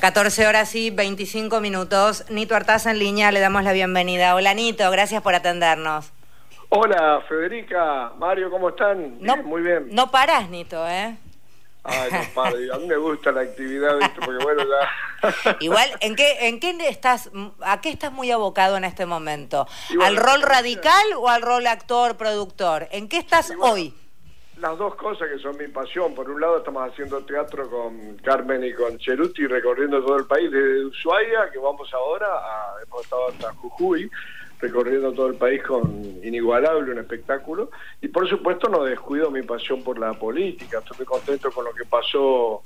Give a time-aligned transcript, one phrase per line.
[0.00, 2.24] 14 horas y 25 minutos.
[2.30, 4.34] Nito Artaza en línea, le damos la bienvenida.
[4.34, 6.10] Hola Nito, gracias por atendernos.
[6.70, 9.18] Hola Federica, Mario, ¿cómo están?
[9.20, 9.88] No, muy bien.
[9.90, 11.16] No paras, Nito, ¿eh?
[11.84, 12.56] Ay, no paro.
[12.74, 14.20] A mí me gusta la actividad, ¿viste?
[14.24, 15.56] porque bueno, ya...
[15.60, 17.30] Igual, ¿en qué, ¿en qué estás,
[17.60, 19.66] a qué estás muy abocado en este momento?
[20.02, 22.88] ¿Al rol radical o al rol actor, productor?
[22.90, 23.94] ¿En qué estás hoy?
[24.60, 26.14] Las dos cosas que son mi pasión.
[26.14, 30.50] Por un lado estamos haciendo teatro con Carmen y con Cheruti recorriendo todo el país,
[30.50, 34.10] desde Ushuaia, que vamos ahora, a, hemos estado hasta Jujuy,
[34.60, 35.88] recorriendo todo el país con
[36.22, 37.70] Inigualable, un espectáculo.
[38.00, 40.78] Y por supuesto no descuido mi pasión por la política.
[40.78, 42.62] Estoy muy contento con lo que pasó,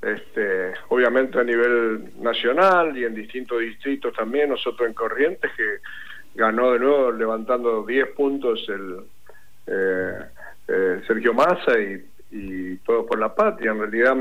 [0.00, 4.50] este, obviamente a nivel nacional y en distintos distritos también.
[4.50, 5.78] Nosotros en Corrientes, que
[6.34, 9.00] ganó de nuevo levantando 10 puntos el...
[9.66, 10.18] Eh,
[10.66, 13.72] eh, Sergio Massa y, y Todos por la Patria.
[13.72, 14.16] En realidad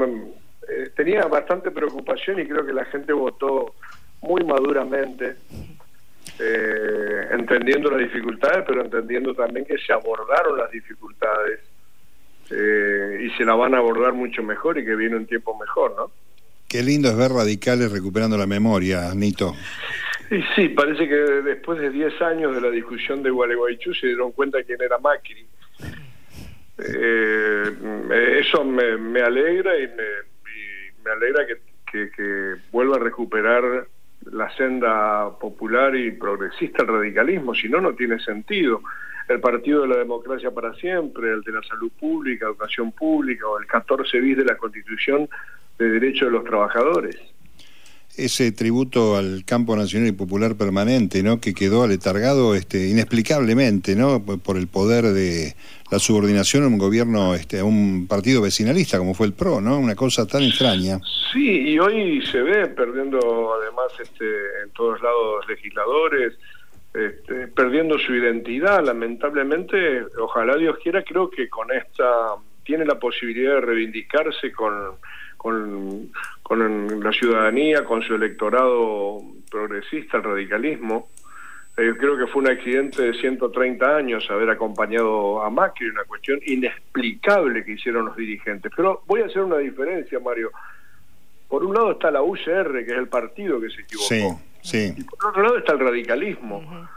[0.69, 3.75] eh, tenía bastante preocupación y creo que la gente votó
[4.21, 5.35] muy maduramente,
[6.39, 11.59] eh, entendiendo las dificultades, pero entendiendo también que se abordaron las dificultades
[12.49, 16.11] y se la van a abordar mucho mejor y que viene un tiempo mejor, ¿no?
[16.67, 19.55] Qué lindo es ver radicales recuperando la memoria, Nito.
[20.29, 24.33] Y sí, parece que después de 10 años de la discusión de Gualeguaychú se dieron
[24.33, 25.47] cuenta quién era Macri
[26.77, 33.87] eh, eso me, me, alegra y me, alegra que, que, vuelva a recuperar
[34.31, 38.81] la senda popular y progresista el radicalismo, si no, no tiene sentido.
[39.27, 43.59] El Partido de la Democracia para Siempre, el de la Salud Pública, Educación Pública o
[43.59, 45.29] el 14 bis de la Constitución
[45.77, 47.32] de Derechos de los Trabajadores
[48.17, 51.41] ese tributo al campo nacional y popular permanente, ¿no?
[51.41, 54.23] Que quedó aletargado este, inexplicablemente, ¿no?
[54.23, 55.55] Por el poder de
[55.91, 59.79] la subordinación a un gobierno, este, a un partido vecinalista como fue el PRO, ¿no?
[59.79, 60.99] Una cosa tan extraña.
[61.31, 64.25] Sí, y hoy se ve perdiendo además este,
[64.63, 66.33] en todos lados legisladores,
[66.93, 73.55] este, perdiendo su identidad, lamentablemente, ojalá Dios quiera, creo que con esta tiene la posibilidad
[73.55, 74.73] de reivindicarse con
[75.43, 76.09] con,
[76.53, 81.09] con la ciudadanía, con su electorado progresista, el radicalismo.
[81.75, 86.39] Eh, creo que fue un accidente de 130 años haber acompañado a Macri, una cuestión
[86.45, 88.71] inexplicable que hicieron los dirigentes.
[88.75, 90.51] Pero voy a hacer una diferencia, Mario.
[91.47, 94.39] Por un lado está la UCR, que es el partido que se equivocó.
[94.61, 96.87] Sí, Y por otro lado está el radicalismo.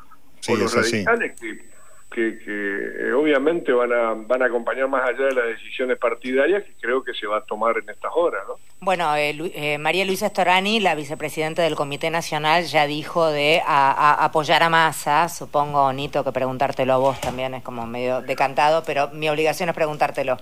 [0.47, 1.76] los radicales que
[2.11, 6.72] que, eh, obviamente van a, van a acompañar más allá de las decisiones partidarias que
[6.81, 8.43] creo que se va a tomar en estas horas.
[8.49, 8.55] ¿no?
[8.81, 14.62] Bueno, eh, eh, María Luisa Storani, la vicepresidenta del Comité Nacional, ya dijo de apoyar
[14.62, 15.28] a Massa.
[15.28, 19.75] Supongo, Nito, que preguntártelo a vos también es como medio decantado, pero mi obligación es
[19.75, 20.37] preguntártelo.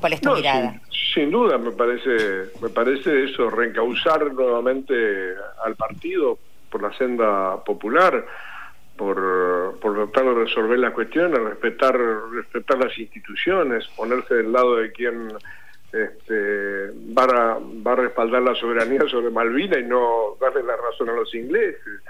[0.00, 0.80] ¿Cuál es tu mirada?
[1.14, 4.94] Sin, duda, me parece, me parece eso, reencauzar nuevamente
[5.64, 6.38] al partido
[6.70, 8.24] por la senda popular
[8.96, 11.98] por, por tratar de resolver las cuestiones, respetar,
[12.32, 15.32] respetar las instituciones, ponerse del lado de quien
[15.92, 21.10] este, va, a, va a respaldar la soberanía sobre Malvinas y no darle la razón
[21.10, 22.00] a los ingleses,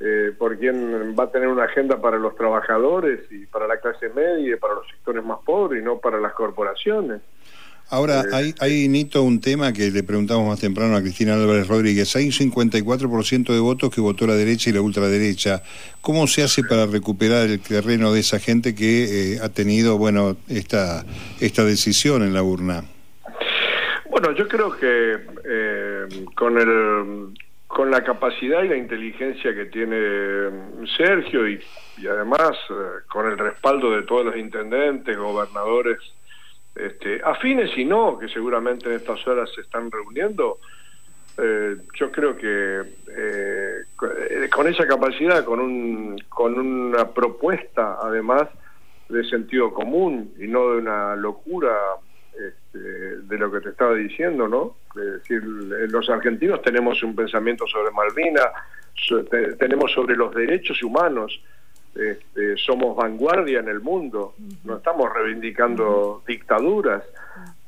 [0.00, 4.08] eh, por quien va a tener una agenda para los trabajadores y para la clase
[4.10, 7.22] media y para los sectores más pobres y no para las corporaciones.
[7.90, 11.68] Ahora, eh, hay, hay, Nito, un tema que le preguntamos más temprano a Cristina Álvarez
[11.68, 12.16] Rodríguez.
[12.16, 15.62] Hay un 54% de votos que votó la derecha y la ultraderecha.
[16.00, 20.36] ¿Cómo se hace para recuperar el terreno de esa gente que eh, ha tenido, bueno,
[20.48, 21.04] esta,
[21.40, 22.84] esta decisión en la urna?
[24.08, 27.34] Bueno, yo creo que eh, con el
[27.66, 29.96] con la capacidad y la inteligencia que tiene
[30.96, 31.60] Sergio y,
[31.98, 32.52] y además
[33.08, 35.98] con el respaldo de todos los intendentes, gobernadores
[36.74, 40.58] este, afines y no, que seguramente en estas horas se están reuniendo,
[41.36, 48.48] eh, yo creo que eh, con esa capacidad, con, un, con una propuesta además
[49.08, 51.76] de sentido común y no de una locura
[52.32, 54.76] este, de lo que te estaba diciendo, ¿no?
[54.96, 58.48] Es decir, los argentinos tenemos un pensamiento sobre Malvinas,
[59.58, 61.40] tenemos sobre los derechos humanos,
[61.94, 67.02] este, somos vanguardia en el mundo, no estamos reivindicando dictaduras.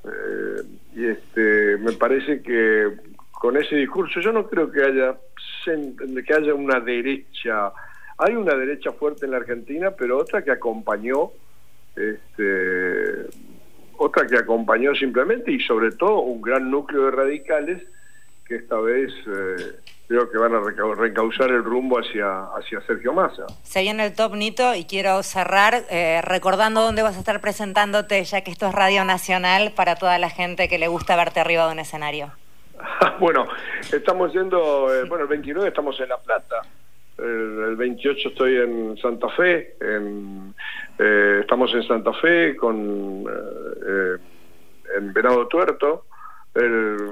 [0.04, 0.62] Eh,
[0.94, 2.92] y este, me parece que
[3.32, 5.16] con ese discurso yo no creo que haya
[5.64, 7.72] que haya una derecha
[8.18, 11.32] hay una derecha fuerte en la Argentina pero otra que acompañó
[11.96, 13.26] este,
[13.98, 17.82] otra que acompañó simplemente y sobre todo un gran núcleo de radicales
[18.46, 20.60] que esta vez eh, creo que van a
[20.94, 23.46] recausar el rumbo hacia, hacia Sergio Massa.
[23.62, 28.22] Se viene el top Nito y quiero cerrar eh, recordando dónde vas a estar presentándote,
[28.24, 31.66] ya que esto es Radio Nacional, para toda la gente que le gusta verte arriba
[31.66, 32.32] de un escenario.
[33.20, 33.46] bueno,
[33.92, 36.62] estamos yendo, eh, bueno, el 29 estamos en La Plata,
[37.18, 40.54] el, 28 estoy en Santa Fe, en,
[40.98, 44.16] eh, estamos en Santa Fe con eh,
[44.96, 46.04] en Venado Tuerto,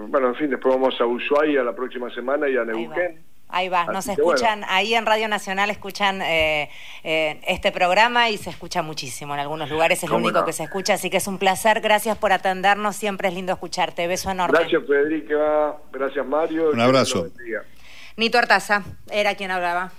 [0.08, 3.23] bueno, en fin, después vamos a Ushuaia la próxima semana y a Neuquén.
[3.49, 6.70] Ahí va, nos escuchan, ahí en Radio Nacional escuchan eh,
[7.05, 10.64] eh, este programa y se escucha muchísimo en algunos lugares, es lo único que se
[10.64, 14.58] escucha, así que es un placer, gracias por atendernos, siempre es lindo escucharte, beso enorme.
[14.58, 16.70] Gracias Federica, gracias Mario.
[16.70, 17.29] Un abrazo.
[18.17, 19.93] Nito Artaza era quien hablaba.